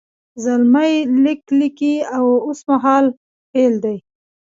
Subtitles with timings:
[0.43, 3.05] زلمی لیک لیکي اوس مهال
[3.49, 3.97] فعل دی.